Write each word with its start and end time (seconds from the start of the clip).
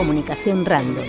Comunicación 0.00 0.64
Random. 0.64 1.04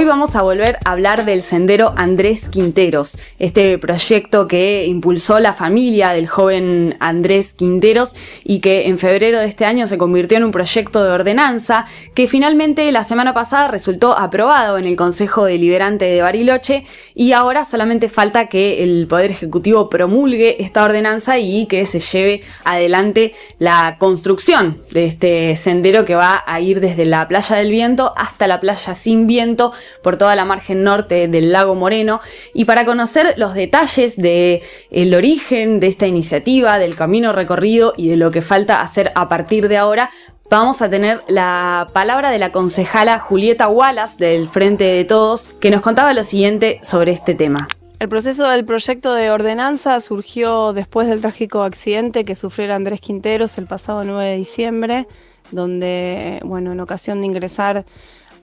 Hoy 0.00 0.06
vamos 0.06 0.34
a 0.34 0.40
volver 0.40 0.78
a 0.86 0.92
hablar 0.92 1.26
del 1.26 1.42
sendero 1.42 1.92
Andrés 1.94 2.48
Quinteros, 2.48 3.18
este 3.38 3.76
proyecto 3.76 4.48
que 4.48 4.86
impulsó 4.86 5.40
la 5.40 5.52
familia 5.52 6.12
del 6.12 6.26
joven 6.26 6.96
Andrés 7.00 7.52
Quinteros 7.52 8.14
y 8.42 8.60
que 8.60 8.88
en 8.88 8.96
febrero 8.96 9.40
de 9.40 9.46
este 9.46 9.66
año 9.66 9.86
se 9.86 9.98
convirtió 9.98 10.38
en 10.38 10.44
un 10.44 10.52
proyecto 10.52 11.04
de 11.04 11.10
ordenanza 11.10 11.84
que 12.14 12.28
finalmente 12.28 12.90
la 12.92 13.04
semana 13.04 13.34
pasada 13.34 13.68
resultó 13.68 14.18
aprobado 14.18 14.78
en 14.78 14.86
el 14.86 14.96
Consejo 14.96 15.44
Deliberante 15.44 16.06
de 16.06 16.22
Bariloche 16.22 16.86
y 17.14 17.32
ahora 17.32 17.66
solamente 17.66 18.08
falta 18.08 18.46
que 18.46 18.82
el 18.82 19.06
Poder 19.06 19.30
Ejecutivo 19.30 19.90
promulgue 19.90 20.62
esta 20.62 20.82
ordenanza 20.82 21.38
y 21.38 21.66
que 21.66 21.84
se 21.84 21.98
lleve 21.98 22.40
adelante 22.64 23.34
la 23.58 23.96
construcción 23.98 24.80
de 24.92 25.04
este 25.04 25.56
sendero 25.58 26.06
que 26.06 26.14
va 26.14 26.42
a 26.46 26.58
ir 26.62 26.80
desde 26.80 27.04
la 27.04 27.28
playa 27.28 27.56
del 27.56 27.70
viento 27.70 28.14
hasta 28.16 28.46
la 28.46 28.60
playa 28.60 28.94
sin 28.94 29.26
viento 29.26 29.74
por 30.02 30.16
toda 30.16 30.36
la 30.36 30.44
margen 30.44 30.84
norte 30.84 31.28
del 31.28 31.52
lago 31.52 31.74
Moreno. 31.74 32.20
Y 32.54 32.64
para 32.64 32.84
conocer 32.84 33.34
los 33.36 33.54
detalles 33.54 34.16
del 34.16 34.60
el 34.90 35.14
origen 35.14 35.80
de 35.80 35.88
esta 35.88 36.06
iniciativa, 36.06 36.78
del 36.78 36.96
camino 36.96 37.32
recorrido 37.32 37.94
y 37.96 38.08
de 38.08 38.16
lo 38.16 38.30
que 38.30 38.42
falta 38.42 38.80
hacer 38.82 39.12
a 39.14 39.28
partir 39.28 39.68
de 39.68 39.76
ahora, 39.76 40.10
vamos 40.50 40.82
a 40.82 40.90
tener 40.90 41.22
la 41.28 41.86
palabra 41.92 42.30
de 42.30 42.38
la 42.38 42.50
concejala 42.50 43.18
Julieta 43.20 43.68
Wallace 43.68 44.16
del 44.18 44.48
Frente 44.48 44.84
de 44.84 45.04
Todos, 45.04 45.48
que 45.60 45.70
nos 45.70 45.80
contaba 45.80 46.12
lo 46.12 46.24
siguiente 46.24 46.80
sobre 46.82 47.12
este 47.12 47.34
tema. 47.34 47.68
El 48.00 48.08
proceso 48.08 48.48
del 48.48 48.64
proyecto 48.64 49.14
de 49.14 49.30
ordenanza 49.30 50.00
surgió 50.00 50.72
después 50.72 51.06
del 51.06 51.20
trágico 51.20 51.62
accidente 51.62 52.24
que 52.24 52.34
sufrió 52.34 52.74
Andrés 52.74 53.00
Quinteros 53.00 53.58
el 53.58 53.66
pasado 53.66 54.02
9 54.04 54.24
de 54.24 54.36
diciembre, 54.38 55.06
donde, 55.50 56.40
bueno, 56.42 56.72
en 56.72 56.80
ocasión 56.80 57.20
de 57.20 57.26
ingresar 57.26 57.84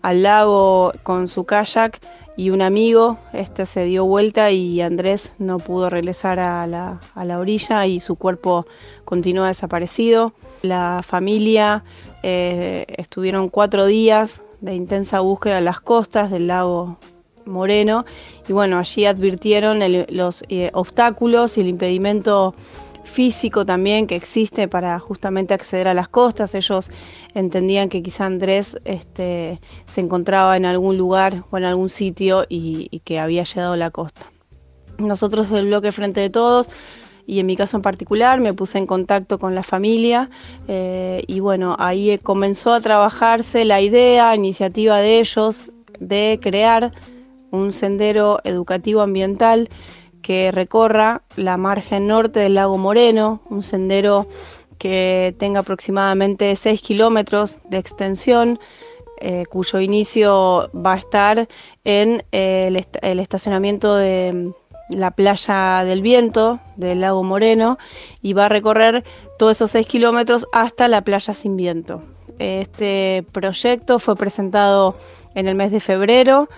al 0.07 0.23
lago 0.23 0.93
con 1.03 1.27
su 1.27 1.43
kayak 1.43 1.99
y 2.37 2.51
un 2.51 2.61
amigo, 2.61 3.17
este 3.33 3.65
se 3.65 3.83
dio 3.83 4.05
vuelta 4.05 4.51
y 4.51 4.79
Andrés 4.79 5.33
no 5.37 5.59
pudo 5.59 5.89
regresar 5.89 6.39
a 6.39 6.65
la, 6.65 7.01
a 7.13 7.25
la 7.25 7.39
orilla 7.39 7.85
y 7.87 7.99
su 7.99 8.15
cuerpo 8.15 8.65
continúa 9.03 9.49
desaparecido. 9.49 10.31
La 10.61 11.01
familia 11.05 11.83
eh, 12.23 12.85
estuvieron 12.95 13.49
cuatro 13.49 13.85
días 13.85 14.43
de 14.61 14.75
intensa 14.75 15.19
búsqueda 15.19 15.57
en 15.57 15.65
las 15.65 15.81
costas 15.81 16.31
del 16.31 16.47
lago 16.47 16.97
Moreno 17.43 18.05
y 18.47 18.53
bueno, 18.53 18.77
allí 18.77 19.05
advirtieron 19.05 19.81
los 20.09 20.45
eh, 20.47 20.69
obstáculos 20.73 21.57
y 21.57 21.61
el 21.61 21.67
impedimento 21.67 22.55
físico 23.07 23.65
también 23.65 24.05
que 24.05 24.15
existe 24.15 24.67
para 24.67 24.99
justamente 24.99 25.53
acceder 25.53 25.87
a 25.87 25.93
las 25.93 26.07
costas. 26.07 26.53
Ellos 26.53 26.91
entendían 27.33 27.89
que 27.89 28.03
quizá 28.03 28.25
Andrés 28.25 28.77
este, 28.85 29.59
se 29.87 30.01
encontraba 30.01 30.57
en 30.57 30.65
algún 30.65 30.97
lugar 30.97 31.43
o 31.49 31.57
en 31.57 31.65
algún 31.65 31.89
sitio 31.89 32.45
y, 32.49 33.01
que 33.03 33.19
había 33.19 33.43
llegado 33.43 33.73
a 33.73 33.77
la 33.77 33.89
costa. 33.89 34.31
Nosotros 34.97 35.49
del 35.49 35.67
bloque 35.67 35.91
Frente 35.91 36.19
de 36.19 36.29
Todos 36.29 36.69
y 37.25 37.39
en 37.39 37.45
mi 37.45 37.55
caso 37.55 37.77
en 37.77 37.83
particular 37.83 38.39
me 38.39 38.53
puse 38.53 38.77
en 38.77 38.87
contacto 38.87 39.37
con 39.37 39.53
la 39.53 39.63
familia 39.63 40.29
eh, 40.67 41.23
y 41.27 41.39
bueno, 41.39 41.75
ahí 41.77 42.17
comenzó 42.19 42.73
a 42.73 42.81
trabajarse 42.81 43.65
la 43.65 43.81
idea, 43.81 44.33
iniciativa 44.35 44.97
de 44.97 45.19
ellos 45.19 45.69
de 45.99 46.39
crear 46.41 46.93
un 47.51 47.73
sendero 47.73 48.39
educativo 48.43 49.01
ambiental 49.01 49.69
que 50.27 50.51
recorra 50.51 51.21
la 51.37 51.55
margen 51.55 52.05
norte 52.05 52.41
del 52.41 52.55
lago 52.55 52.77
Moreno, 52.77 53.39
un 53.49 53.63
sendero 53.63 54.27
que 54.77 55.33
tenga 55.39 55.61
aproximadamente 55.61 56.53
6 56.53 56.81
kilómetros 56.81 57.59
de 57.69 57.77
extensión, 57.77 58.59
eh, 59.21 59.45
cuyo 59.49 59.79
inicio 59.79 60.69
va 60.75 60.95
a 60.95 60.97
estar 60.97 61.47
en 61.85 62.25
eh, 62.33 62.83
el, 63.03 63.19
estacionamiento 63.21 63.95
de 63.95 64.51
la 64.89 65.11
playa 65.11 65.85
del 65.85 66.01
viento 66.01 66.59
del 66.75 66.99
lago 66.99 67.23
Moreno 67.23 67.77
y 68.21 68.33
va 68.33 68.47
a 68.47 68.49
recorrer 68.49 69.05
todos 69.39 69.55
esos 69.55 69.71
6 69.71 69.87
kilómetros 69.87 70.45
hasta 70.51 70.89
la 70.89 71.03
playa 71.03 71.33
sin 71.33 71.55
viento. 71.55 72.03
Este 72.37 73.25
proyecto 73.31 73.97
fue 73.97 74.17
presentado 74.17 74.93
en 75.35 75.47
el 75.47 75.55
mes 75.55 75.71
de 75.71 75.79
febrero. 75.79 76.49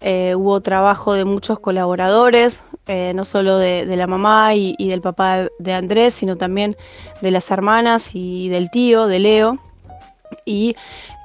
Eh, 0.00 0.34
hubo 0.34 0.60
trabajo 0.60 1.14
de 1.14 1.24
muchos 1.24 1.58
colaboradores, 1.58 2.62
eh, 2.86 3.12
no 3.14 3.24
solo 3.24 3.56
de, 3.56 3.84
la 3.96 4.06
mamá 4.06 4.54
y, 4.54 4.76
del 4.78 5.00
papá 5.00 5.48
de 5.58 5.72
Andrés, 5.72 6.14
sino 6.14 6.36
también 6.36 6.76
de 7.22 7.30
las 7.30 7.50
hermanas 7.50 8.10
y 8.14 8.48
del 8.50 8.70
tío, 8.70 9.06
de 9.06 9.18
Leo, 9.18 9.58
y 10.44 10.76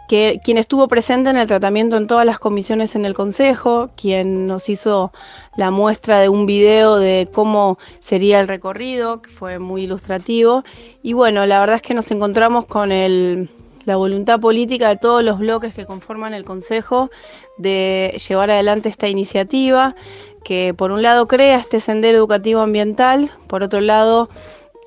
que, 0.08 0.40
quien 0.44 0.58
estuvo 0.58 0.88
presente 0.88 1.30
en 1.30 1.38
el 1.38 1.48
tratamiento 1.48 1.98
en 1.98 2.08
todas 2.08 2.26
las 2.26 2.40
comisiones 2.40 2.96
en 2.96 3.06
el 3.06 3.14
Consejo, 3.14 3.90
quien 3.98 4.48
nos 4.48 4.70
hizo 4.70 5.12
la 5.58 5.70
muestra 5.70 6.22
de 6.22 6.30
un 6.30 6.46
video 6.46 6.96
de 6.96 7.28
cómo 7.34 7.78
sería 8.00 8.40
el 8.40 8.48
recorrido, 8.48 9.22
que 9.22 9.30
fue 9.30 9.60
muy 9.60 9.84
ilustrativo, 9.84 10.64
y 11.04 11.12
bueno, 11.12 11.46
la 11.46 11.60
verdad 11.60 11.76
es 11.76 11.82
que 11.82 11.94
nos 11.94 12.10
encontramos 12.10 12.66
con 12.68 12.94
el 12.94 13.50
la 13.86 13.96
voluntad 13.96 14.40
política 14.40 14.90
de 14.90 14.98
todos 14.98 15.24
los 15.24 15.40
bloques 15.40 15.74
que 15.74 15.86
conforman 15.86 16.34
el 16.34 16.44
Consejo 16.44 17.10
de 17.58 18.20
llevar 18.28 18.52
adelante 18.52 18.90
esta 18.90 19.08
iniciativa 19.08 19.96
que 20.44 20.74
por 20.76 20.92
un 20.92 21.02
lado 21.02 21.28
crea 21.28 21.60
este 21.60 21.80
sendero 21.80 22.18
educativo 22.18 22.62
ambiental, 22.62 23.32
por 23.48 23.64
otro 23.64 23.82
lado 23.82 24.30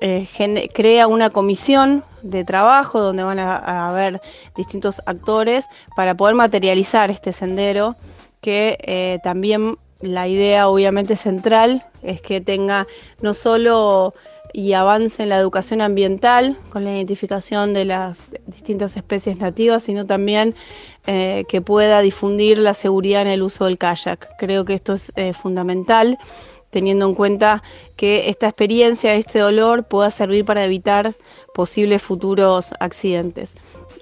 eh, 0.01 0.27
crea 0.73 1.07
una 1.07 1.29
comisión 1.29 2.03
de 2.21 2.43
trabajo 2.43 2.99
donde 2.99 3.23
van 3.23 3.39
a, 3.39 3.89
haber 3.89 4.21
distintos 4.55 5.01
actores 5.05 5.65
para 5.95 6.15
poder 6.15 6.35
materializar 6.35 7.11
este 7.11 7.31
sendero 7.31 7.95
que 8.41 8.77
eh, 8.81 9.19
también 9.23 9.77
la 10.01 10.27
idea 10.27 10.67
obviamente 10.67 11.15
central 11.15 11.85
es 12.03 12.21
que 12.21 12.41
tenga 12.41 12.87
no 13.21 13.33
solo 13.33 14.13
y 14.57 14.71
avance 14.71 15.21
en 15.21 15.27
la 15.27 15.37
educación 15.37 15.81
ambiental 15.81 16.57
con 16.69 16.85
la 16.85 16.95
identificación 16.95 17.73
de 17.73 17.83
las 17.83 18.23
distintas 18.47 18.95
especies 18.95 19.35
nativas, 19.35 19.83
sino 19.83 20.05
también 20.05 20.55
eh, 21.07 21.43
que 21.49 21.59
pueda 21.59 21.99
difundir 21.99 22.57
la 22.59 22.73
seguridad 22.73 23.23
en 23.23 23.27
el 23.27 23.43
uso 23.43 23.65
del 23.65 23.77
kayak. 23.77 24.37
Creo 24.37 24.63
que 24.63 24.73
esto 24.73 24.93
es 24.93 25.11
eh, 25.17 25.33
fundamental 25.33 26.17
teniendo 26.69 27.05
en 27.05 27.15
cuenta 27.15 27.63
que 27.97 28.29
esta 28.29 28.47
experiencia, 28.47 29.13
este 29.15 29.39
dolor 29.39 29.83
pueda 29.83 30.09
servir 30.09 30.45
para 30.45 30.63
evitar 30.63 31.15
posibles 31.53 32.01
futuros 32.01 32.71
accidentes. 32.79 33.55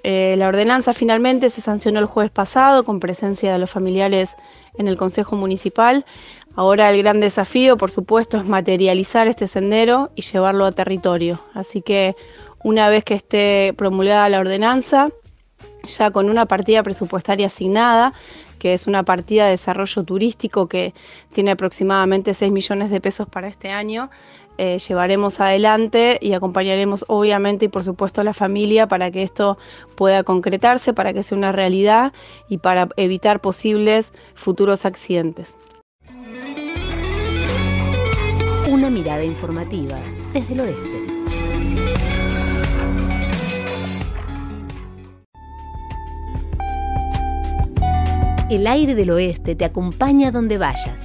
Eh, 0.04 0.36
la 0.38 0.46
ordenanza 0.46 0.92
finalmente 0.92 1.50
se 1.50 1.62
sancionó 1.62 1.98
el 1.98 2.06
jueves 2.06 2.30
pasado 2.30 2.84
con 2.84 3.00
presencia 3.00 3.52
de 3.52 3.58
los 3.58 3.70
familiares 3.70 4.36
en 4.76 4.86
el 4.86 4.96
Consejo 4.96 5.34
Municipal. 5.34 6.04
Ahora 6.56 6.90
el 6.90 6.98
gran 6.98 7.20
desafío, 7.20 7.76
por 7.76 7.90
supuesto, 7.90 8.36
es 8.36 8.46
materializar 8.46 9.26
este 9.26 9.48
sendero 9.48 10.10
y 10.14 10.22
llevarlo 10.22 10.66
a 10.66 10.72
territorio. 10.72 11.40
Así 11.52 11.82
que 11.82 12.14
una 12.62 12.88
vez 12.88 13.02
que 13.02 13.14
esté 13.14 13.74
promulgada 13.76 14.28
la 14.28 14.38
ordenanza, 14.38 15.10
ya 15.86 16.12
con 16.12 16.30
una 16.30 16.46
partida 16.46 16.82
presupuestaria 16.82 17.48
asignada, 17.48 18.12
que 18.60 18.72
es 18.72 18.86
una 18.86 19.02
partida 19.02 19.44
de 19.44 19.50
desarrollo 19.50 20.04
turístico 20.04 20.68
que 20.68 20.94
tiene 21.32 21.50
aproximadamente 21.50 22.34
6 22.34 22.52
millones 22.52 22.90
de 22.90 23.00
pesos 23.00 23.28
para 23.28 23.48
este 23.48 23.70
año, 23.70 24.10
eh, 24.56 24.78
llevaremos 24.78 25.40
adelante 25.40 26.18
y 26.22 26.34
acompañaremos 26.34 27.04
obviamente 27.08 27.64
y 27.64 27.68
por 27.68 27.82
supuesto 27.82 28.20
a 28.20 28.24
la 28.24 28.32
familia 28.32 28.86
para 28.86 29.10
que 29.10 29.24
esto 29.24 29.58
pueda 29.96 30.22
concretarse, 30.22 30.94
para 30.94 31.12
que 31.12 31.24
sea 31.24 31.36
una 31.36 31.50
realidad 31.50 32.12
y 32.48 32.58
para 32.58 32.88
evitar 32.96 33.40
posibles 33.40 34.12
futuros 34.36 34.84
accidentes. 34.84 35.56
Una 38.66 38.88
mirada 38.88 39.22
informativa 39.22 39.98
desde 40.32 40.54
el 40.54 40.60
oeste. 40.60 41.04
El 48.48 48.66
aire 48.66 48.94
del 48.94 49.10
oeste 49.10 49.54
te 49.54 49.66
acompaña 49.66 50.30
donde 50.30 50.56
vayas. 50.56 51.04